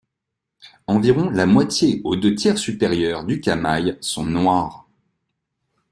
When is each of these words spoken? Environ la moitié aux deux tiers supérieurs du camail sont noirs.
Environ 0.87 1.29
la 1.29 1.45
moitié 1.45 2.01
aux 2.03 2.15
deux 2.15 2.33
tiers 2.33 2.57
supérieurs 2.57 3.23
du 3.23 3.39
camail 3.39 3.99
sont 4.01 4.25
noirs. 4.25 4.87